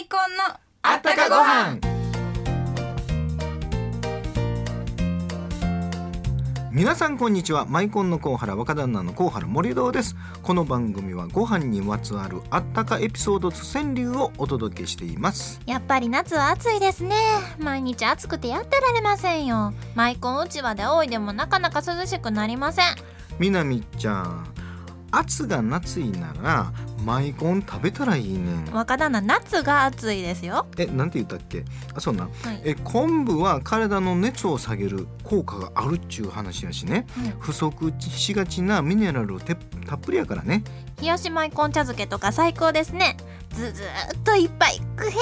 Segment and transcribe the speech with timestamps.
[0.00, 0.44] イコンの
[0.82, 1.78] あったかご飯。
[6.72, 7.66] 皆さんこんにちは。
[7.66, 10.16] マイコンのコウハラ若旦那のコウハラ森堂です。
[10.42, 15.60] この番組はご飯にまつわるあったかエピソードと川柳をお届けしています。
[15.66, 17.14] やっぱり夏は暑いですね。
[17.58, 19.74] 毎日暑くてやってられませんよ。
[19.94, 22.86] マイコンうちわで多いでもなかなか涼しくなりません。
[23.38, 24.46] みなみちゃん
[25.10, 26.72] 暑が夏いなら
[27.04, 28.64] マイコン食べたらいいねん。
[28.72, 30.66] 若旦那夏が暑いですよ。
[30.78, 31.64] えなんて言ったっけ？
[31.94, 32.32] あそうなはい。
[32.64, 40.62] え昆布は体の熱を下げる効果があるっちゅう話やしね、うん不足しがちなミネラルてたっぷりやからね。
[41.00, 43.16] 冷やしマイコン茶漬けとか最高ですね。
[43.50, 45.12] ずずーっといっぱいくへー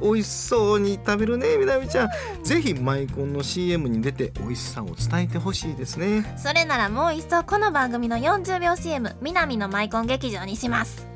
[0.00, 2.08] 美味しそうに食べるねみなみちゃん。
[2.42, 6.34] ぜひマイコンの CM に出て美味しさを伝えてほしいですね。
[6.36, 11.06] それならもう一層この番組の40秒 CM 南のマイコン劇場にします。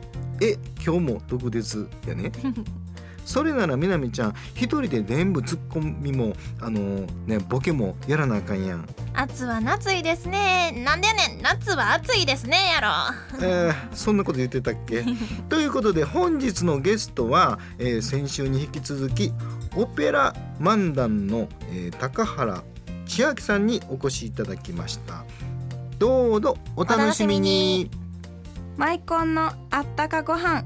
[0.42, 2.32] え今日も毒舌やね
[3.24, 8.88] それならみなみちゃん一人で全部ツッコミもあのねボケもやらなあかんやん。
[9.14, 10.82] 暑は夏いですね。
[10.84, 11.42] なんでやねん。
[11.42, 12.88] 夏は暑いですねやろ。
[13.46, 15.04] えーそんなこと言ってたっけ？
[15.48, 19.32] ということで本日のゲストは、えー先週に引き続き
[19.76, 22.62] オペラ漫談の、えー高原
[23.06, 25.24] 千秋さんにお越しいただきました。
[25.98, 27.90] どうぞお楽しみに。
[28.76, 30.64] マイコンのあったかご飯。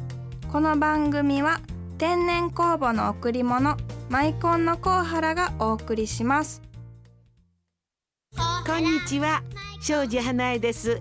[0.53, 1.59] この番組は
[1.97, 3.77] 天然酵母の贈り物
[4.09, 6.61] マイコンのコウハラがお送りします。
[8.67, 9.45] こんにちは
[9.81, 11.01] 庄司花江です。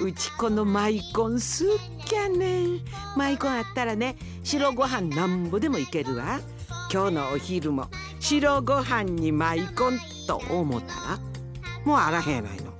[0.00, 1.68] うちこのマイコンすっ
[2.06, 2.64] きゃね。
[2.64, 2.80] ん
[3.14, 6.40] マイコンあったらね白ご飯なんぼでもいけるわ。
[6.90, 11.18] 今日のお昼も白ご飯にマイコンと思ったら
[11.84, 12.72] もうあらへんやないの。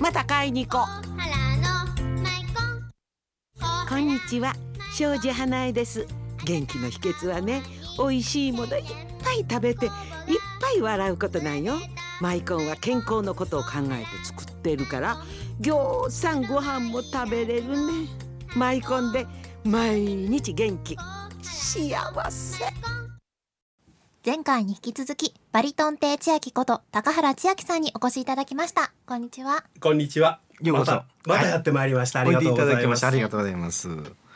[0.00, 0.86] また買いに行こう。
[3.88, 4.54] こんにちは
[4.96, 6.06] 庄司花江です
[6.50, 7.62] 元気の秘訣はね
[7.96, 8.84] 美味しいものいっ
[9.22, 9.92] ぱい食べていっ
[10.60, 11.74] ぱい笑うことなんよ。
[12.20, 15.16] マイコンは健康のことを考えて作ってるから
[15.60, 18.08] ぎょうさんご飯も食べれるね。
[18.56, 19.26] マイコンで
[19.64, 20.96] 毎日元気
[21.40, 22.64] 幸せ。
[24.26, 28.92] 前回に引き続きバリトン亭千秋こと高原千秋さんにお越しいただきました。
[29.06, 29.64] こんにちは。
[29.80, 30.40] こんにちは。
[30.60, 30.92] ようこそ。
[30.92, 32.22] またまたやってまいりました。
[32.22, 32.36] あおい。
[32.36, 32.74] でいうたりがとございま。
[32.74, 34.29] だきますしたありがとうございます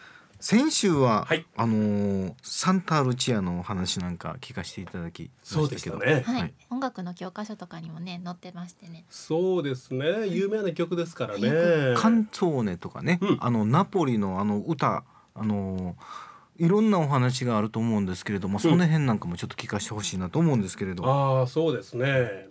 [0.45, 6.35] 先週は、はいあのーサンタルチアのお話なんか聞かせていただきまそうしたけどでしたね。
[6.35, 10.29] はい、はい音楽の教科書とかにもね載ってましてねそうですね。
[10.29, 11.95] 有名な曲ですからね。
[11.97, 15.97] カンツォーネとかね、うんあのナポリのあの歌あの
[16.59, 21.07] いろんなお話があると思うんですけれども、その辺なんかもちょっと聞かせてほしいなと思うんですけれど。
[21.07, 22.49] ああ、そうですね。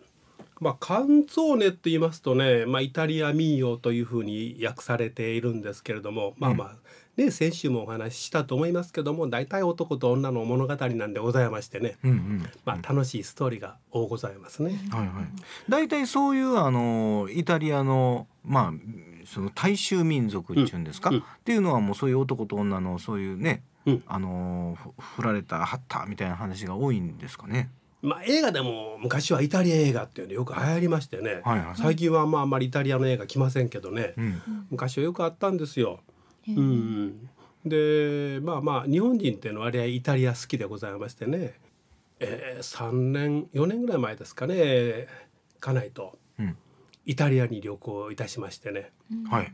[0.59, 6.75] まあカンツォーネって言いますとね、まあイタリア民謡というふうに訳されているんですけれども、まあまあ。
[7.15, 12.49] ね、先週もお話ししたと思いますけども大体男と女の物語なんでございましてね、うんうん。
[12.65, 14.79] まあ、楽しいストーリーが多ございますね。
[14.89, 15.25] はいはい。
[15.69, 27.69] 大体そういうあのイタリアのまあその大衆民族っていうんですか、うんうんっていうのはもうそういう男と女のそういうね、うんあのふ振られたはったみたいな話が多いんですかね？
[28.01, 34.41] まあ、映画でも昔はイタリア映画っていうのよく流行りましてね、はいはい最近はまああんまりイタリアの映画来ませんけどね、うん。
[34.71, 35.99] 昔はよくあったんですよ。
[36.47, 37.29] うん、
[37.65, 41.53] でまあまあ日本人っていうのは割合イタリア好きでございましてね、
[42.19, 45.07] えー、3年4年ぐらい前ですかね
[45.63, 46.19] 家内と。
[46.37, 46.57] うん。
[47.05, 48.91] イタリアに旅行いたしましてね。
[49.29, 49.53] はい。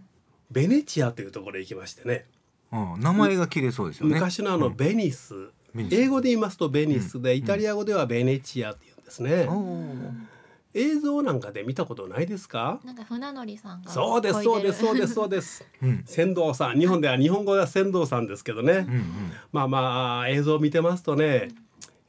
[0.50, 2.26] ベネチアというところへ行きましてね。
[2.72, 4.16] あ名前が綺麗そうですよね。
[4.16, 5.34] 昔のあのベニス、
[5.74, 5.96] ベニス。
[5.96, 9.48] 英語で言いますとベニスで、イタリア語ではベネチアって言うんですね。
[9.48, 10.12] おー
[10.74, 12.80] 映像なんかで見たことないですか？
[12.84, 15.66] なんか船乗りさんがそうですそうですそうですそうです。
[15.82, 16.04] うん。
[16.06, 19.14] 船頭さん日本では日本語では船頭さんですけどね、うんうん。
[19.52, 21.50] まあまあ映像を見てますとね、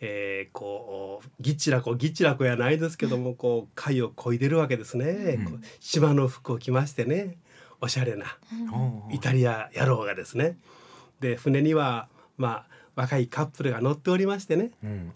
[0.00, 5.44] えーこうぎっちらこぎっちらこやないですけどもこう貝を漕いでるわけですね、うん。
[5.46, 7.38] こう島の服を着ましてね
[7.80, 8.36] おしゃれな
[9.10, 10.58] イタリア野郎がですね。
[11.20, 14.72] で船にはまあ若いカップルが乗っておりましてね。
[14.84, 15.12] うん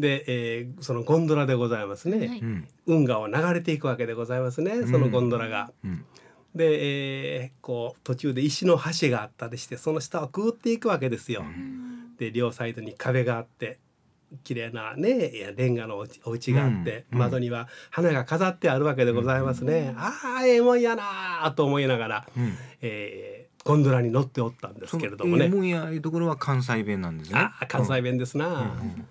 [0.00, 5.72] で、えーそのゴンドラでございますね、はいうん運河を流れていくわけでございますねそのゴンドラが。
[5.84, 6.04] うん
[6.54, 11.44] で、えーこう途中で石の橋があったりしてその下をくぐっていくわけですよ。
[12.18, 13.78] で両サイドに壁があって
[14.44, 19.94] 綺麗なねレンガのお家があって、うん窓には花が飾ってあるわけでございますね。
[19.96, 22.54] ああええもんやなあと思いながら、うん。
[22.80, 25.44] えーゴンドラに乗っておったんですけれどもね。
[25.44, 27.38] そのもんやいうところは関西弁なんですね。
[27.38, 28.46] ああ関西弁ですな。
[28.46, 29.06] うんうん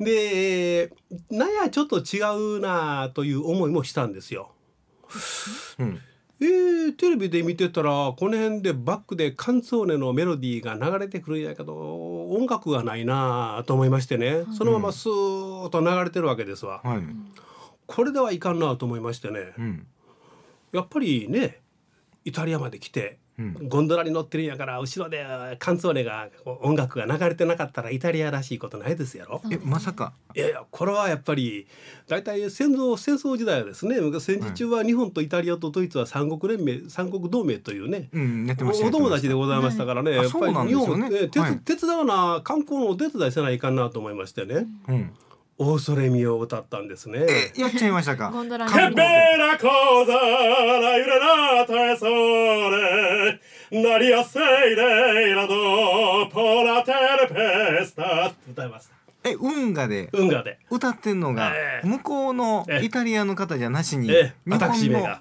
[0.00, 0.92] で
[1.30, 2.20] なんやちょっと違
[2.56, 4.52] うなという思いもしたんですよ。
[5.78, 6.00] うん。
[6.40, 17.02] えー、テレビで見てたらこの辺でバックでカンツォーネのメロディーが流れてくるんやけど音楽がないなと思いましてねそのままスーッと流れてるわけですわ、はい。
[17.86, 19.86] これではいかんなと思いましてねうん。
[20.72, 21.60] やっぱりね
[22.24, 23.23] イタリアまで来てうん。
[23.68, 25.26] ゴンドラに乗ってるんやから後ろで
[25.58, 26.28] カンツォーネが
[26.62, 29.42] 音楽が流れてなかったらイタリアらしいことないですやろ？
[29.50, 30.12] えまさか。
[30.36, 31.66] いやいやこれはやっぱり
[32.06, 38.86] 大体戦争戦争時代はですね戦時中は日本とイタリアとドイツは三国連盟三国同盟というねうんやってました。
[38.86, 40.20] お友達でございましたからね、はい。
[40.22, 41.08] やっぱり日ですよね。
[41.08, 41.58] 本、え手はい。
[41.58, 44.66] 手伝うな観光のお手伝いせないかんなと思いましてね。
[44.88, 45.10] うん。
[45.56, 47.20] 「オーソレミ」を歌ったんですね。
[47.56, 48.30] えやっちゃいましたか？
[48.30, 50.12] ゴンドラに Che bella cosa
[50.80, 53.40] la giornata è sole,
[53.70, 54.74] l'aria sei
[55.34, 58.90] la dopo la tempesta 歌います。
[59.22, 60.08] え運河で？
[60.12, 60.58] 運河で。
[60.70, 65.16] 歌ってんのがええ向こうのええイタリアの方じゃなしにええ、日私めが本の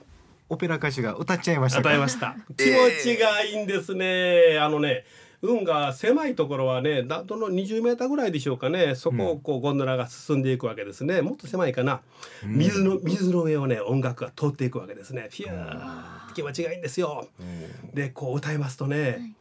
[0.50, 1.90] オペラ歌手が歌っちゃいましたか？
[1.90, 2.36] 与えました。
[2.58, 4.58] 気持ちがいいんですね。
[4.60, 5.06] あのね。
[5.44, 8.96] 運が狭いところはね、だどの20メーターぐらいでしょうかね。
[8.96, 11.22] そこをこうゴンドラが進んでいくわけですね。
[11.22, 12.00] もっと狭いかな。
[12.46, 15.28] 水の水の上をね、音楽が通っていくわけですね。
[15.32, 17.28] ピューって気持ちがいいんですよ。
[17.94, 19.36] で、こう歌いますとね、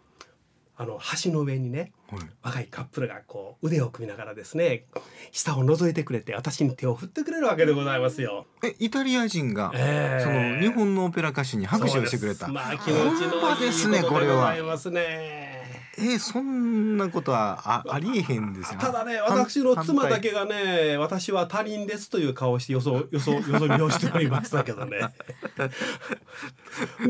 [0.76, 2.20] あの橋の上にね、はい。
[2.42, 4.86] 若いカップルがこう腕を組みながらですね、
[5.30, 8.46] 下を覗いてくれて私に手を振ってくれるわけでございますよ。
[8.64, 10.24] えイタリア人がええ。
[10.24, 12.48] その日本のオペラ歌手に拍手をしてくれた。
[12.48, 15.62] まあ気持ちのいですねこれはでございますね。
[15.98, 18.80] えそんなことはあありえへんですよ。
[18.80, 25.00] ただね私の妻だけがね私は他人ですという顔をしてよそよそよそ見をしておりましたけどね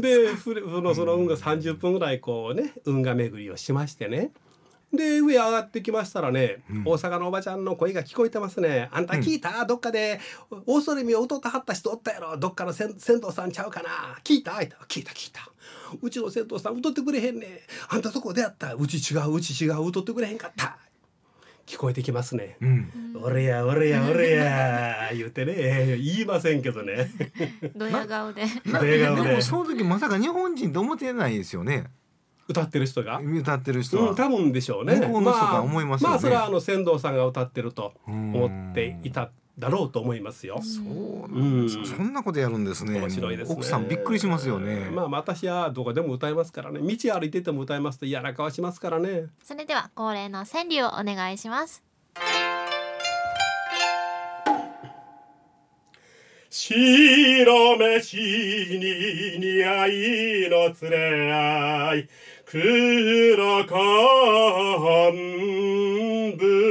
[0.01, 0.29] で
[0.81, 4.33] のその運が30分ぐらいこうね運河巡りをしましてね。
[4.93, 10.21] で上上がってきましたらね、大阪のおばちゃんの声が聞こえてますね「あんた聞いた、どっかで。
[10.67, 12.37] オーソレミを歌ってはった人おったやろ。
[12.37, 14.19] どっかの銭銭湯さんちゃうかな？
[14.23, 14.53] 聞いた?」
[14.87, 15.51] 聞いた聞いた。
[16.03, 17.47] うちの銭湯さん歌ってくれへんね。
[17.47, 17.49] ん
[17.89, 18.75] あんたとこ出会った？
[18.75, 19.87] うち違ううち違う。
[19.89, 20.65] 歌ってくれへんかった？
[20.65, 20.92] 聞
[21.83, 22.57] こえてきますね。
[22.61, 22.91] うん
[23.25, 27.11] 俺や俺や俺や言うてねえー言いませんけどね。
[27.77, 28.43] ドヤ顔で
[28.73, 31.85] 笑顔ででもその時まさか日本人と思ってないですよね
[32.49, 33.21] 歌ってる人が？
[33.21, 34.97] 歌ってる人はうん、多分でしょうね。
[34.97, 40.61] 向こうの人が思いますよねまあ、それはあの仙道さんが歌ってると思っていただろうと思いますよ。
[40.63, 40.85] そう
[41.31, 43.55] うんそそんなことやるんですね面白いですね。
[43.55, 46.81] 奥さんびっくりしますよねまあ私はどこでも歌いますからね。
[46.81, 49.27] 道歩いてても歌いますと嫌な顔しますからね。
[49.45, 51.83] それでは恒例の川柳をお願いします
[56.55, 59.91] 白飯に似合い
[60.51, 62.09] の連れ合い
[62.45, 63.77] 黒昆
[66.39, 66.62] 布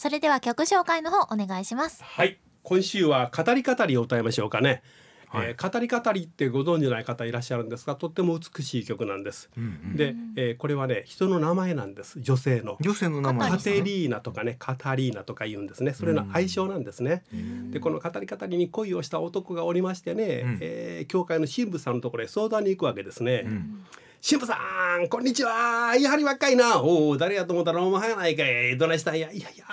[0.00, 2.02] それでは曲紹介の方お願いします。
[2.02, 2.38] はい。
[2.62, 4.82] 今週は語り語りを歌いましょうかね、
[5.28, 5.48] はい。
[5.50, 9.96] えー語り語りってご存知ない方いらっしゃるんですがとっても美しい曲なんです、うんうん。
[9.96, 12.18] で、えーこれはね人の名前なんです。
[12.18, 12.78] 女性の。
[12.80, 15.92] 女性の名前カですねテリーナとかねカタリーナとか言うんですね。
[15.92, 17.22] それの愛称なんですね、
[17.70, 20.58] でこの語り語りに恋をした男がおりましてね、ん。
[20.62, 23.84] えー教会の神父さんのところへ相談に行くわけですね、ん
[24.22, 24.58] 神父さ
[25.02, 25.96] んこんにちは。
[25.96, 26.82] やはり若いな。
[26.82, 28.76] おお誰やと思ったらお前やないかい。
[28.76, 29.32] どないしたんや。
[29.32, 29.64] いやいや。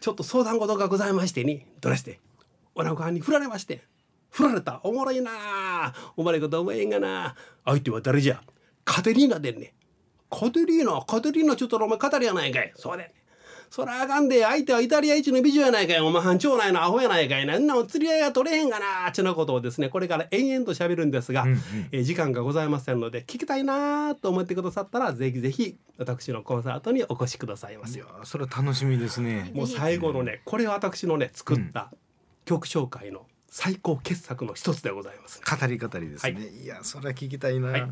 [0.00, 1.66] ちょっと相談事がございましてに。
[1.82, 2.20] どないして。
[2.74, 3.82] おなごはんに振られまして。
[4.30, 4.80] 振られた。
[4.82, 5.30] おもろいな。
[6.16, 7.34] お前こと思えんがな。
[7.66, 8.42] 相手は誰じゃ。
[8.86, 9.74] カテリーナでんね
[10.30, 12.72] カテリーナカテリーナちょっとお前語りやないかい。
[12.76, 13.12] そうで。
[13.70, 16.00] そらあかんで相手はイタリア一の美女やないかい。
[16.00, 17.46] お前班長内のアホやないかい。
[17.46, 21.58] なんなもん釣り合いが取れへんがなちゅうなことをですねこれから延々と喋るんですが、うんうん
[21.92, 28.06] えー時間がございませんので聞きたいなと思ってくださったらぜひぜひ私のコンサートにお越しくださいますよ。
[28.24, 29.50] それは楽しみですね。
[29.54, 31.90] もう最後のねこれは私のね作った
[32.44, 35.40] 曲紹介の最高傑作の一つでございます。
[35.40, 36.66] 語り語りですね、、はい。
[36.66, 37.88] やそれは聞きたいな、はい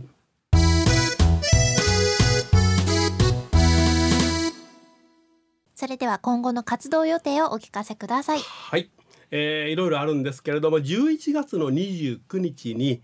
[5.82, 8.38] それでは今後の活動予定をお聞かせください。
[8.38, 8.88] はい、
[9.32, 13.02] えーいろいろあるんですけれども11月の29日に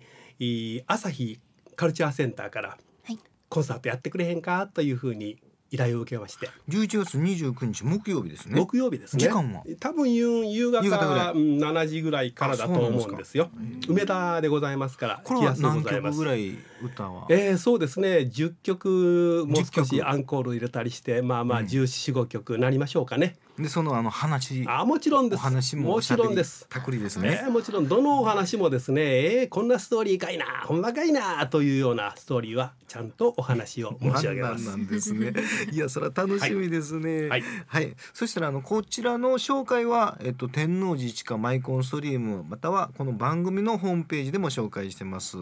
[0.86, 1.40] 朝日
[1.74, 3.18] カルチャーセンターからはい。
[3.48, 4.68] コンサートやってくれへんか？
[4.68, 5.38] というふうに
[5.70, 8.54] 依頼を受けまして、11月29日木曜日ですね。
[8.58, 9.22] 木曜日ですね。
[9.22, 9.62] 時間は？
[9.78, 11.32] 多分夕夕方夕方ぐらい。
[11.32, 13.50] うん7時ぐらいからだと思うんですよ。
[13.88, 17.26] 梅田でございますからこれは何曲ぐらい歌は？
[17.28, 18.30] えー、そうですね。
[18.32, 20.08] 10曲もう少10し曲？
[20.08, 29.02] アンコール入れたりしてまあまあ1415曲なりましょうかね、でそのあの話あもちろんですお話ももちろんですたくりですね、えーもちろんどのお話もですね、
[29.40, 34.66] えーこんなストーリーかいなほんまかいなというようなストーリーはちゃんとお話を 申し上げます。
[34.66, 35.32] なんですね。
[35.70, 37.28] いや、それは楽しみですね。
[37.28, 37.94] はいはい。
[38.14, 45.36] そしたら、あの、こちらの紹介は、えっと、天王寺地下マイコンストリーム、または、この番組のホームページでも紹介してます。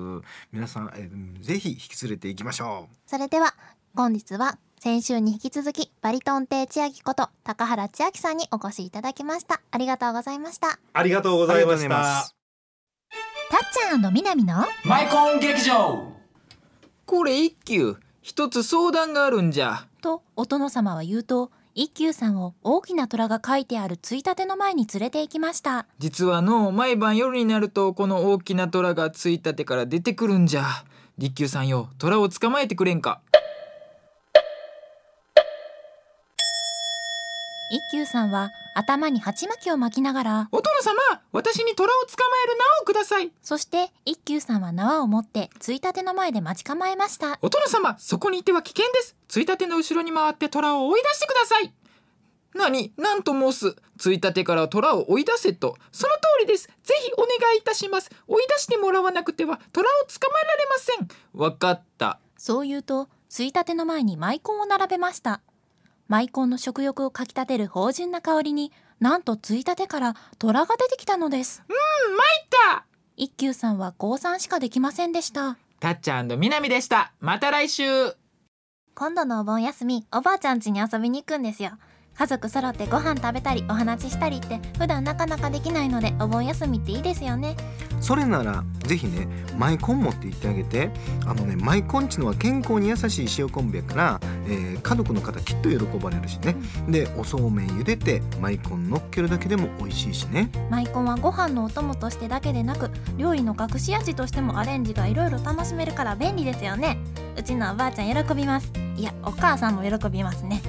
[0.53, 3.55] 皆さん、えーぜひ引き連れていきましょそれでは
[3.95, 9.63] 本日は先週に引き続きバリトン亭千秋こと高原千秋さんにお越しいただきました。
[9.71, 10.79] ありがとうございました。
[10.93, 11.65] ありがとうございました。
[11.65, 12.37] ありがとうございます。
[13.51, 14.65] たっちゃんみなみの？
[14.85, 16.13] マイコン劇場。
[17.07, 17.97] これ一休。
[18.21, 19.87] 一つ相談があるんじゃ。
[20.03, 25.87] とお殿様は言うと一休さんを大きな虎が書いてあるついたての前に連れて行きました。
[25.99, 30.67] 実はの毎晩夜になるとこの大きな虎がついたてから出てくるんじゃ。
[31.19, 33.23] 立休さんよ虎を捕まえてくれんか
[37.69, 41.01] 一休さんは頭に鉢巻きを巻きながらお殿様
[41.33, 43.33] 私に虎を捕まえる縄をください。
[43.43, 47.39] そして一休さんは縄を持ってついたての前で待ち構えました。
[47.43, 49.17] お殿様そこにいては危険です。
[49.27, 51.73] ついたての後ろに回って虎を追い出してください。
[52.55, 52.93] 何？
[52.97, 53.77] 何と申す？
[53.99, 55.77] ついたてから虎を追い出せと。
[55.91, 56.69] その通りです。
[56.85, 58.11] ぜひお願いいたします。
[58.29, 61.09] 追い出してもらわなくては虎を捕まえられません。
[61.41, 62.21] わかった。
[62.39, 65.41] そう言うとついたての前にマイコンを並べました
[66.09, 71.63] マイコンの食欲をかきたてる芳醇な香りになんとついたてから虎が出てきたのです。
[71.69, 72.87] うん参った。
[73.17, 75.59] 一休さんは降参しかできませんでした。
[75.81, 77.13] たっちゃんみなみでした。
[77.21, 77.83] また来週。
[78.95, 81.73] 今度のお盆休みおばあちゃん家に遊びに行くんですよ
[82.19, 87.57] 家族揃ってご飯食べたりお話ししたりって普段なかなかできないのでお盆休みっていいですよね。
[88.01, 90.91] それならぜひねマイコン持って行ってあげて
[91.27, 96.55] あのねマイコンっちのは健康に優しい塩昆布やから、えー家族の方きっと喜ばれるしね。
[96.89, 100.49] でおそうめん茹でてマイコン乗っけるだけでも美味しいしね。
[100.71, 106.99] マイコンはご飯のお供としてだけでなく料理の隠し味としてもアレンジがいろいろ楽しめるから便利ですよね。
[107.37, 108.73] うちのおばあちゃん喜びます。
[108.97, 110.63] いやお母さんも喜びますね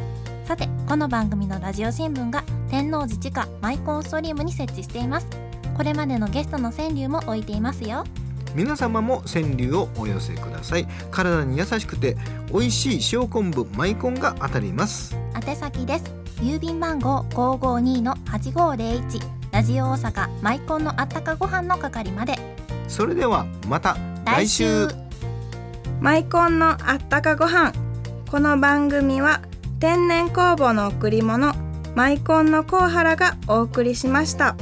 [0.48, 5.28] さてこの番組のラジオ新聞が天王寺地下マイコンストリームに設置しています。
[5.76, 8.06] これまでのゲストの川柳も置いていますよ。
[8.56, 10.88] 皆様も川柳をお寄せください。
[11.12, 12.16] 体に優しくて
[12.50, 15.18] 美味しい塩昆布マイコンが当たります。
[15.36, 16.06] 宛先です。
[16.38, 19.20] 郵便番号552-8501
[19.52, 22.40] ラジオ大阪マイコンのあったかご飯の係まで。
[22.88, 24.88] それではまた来週。
[26.00, 27.74] マイコンのあったかご飯。
[28.32, 29.42] この番組は
[29.80, 31.54] 天然酵母の贈り物
[31.96, 34.56] マイコンのコウハラがお送りしました。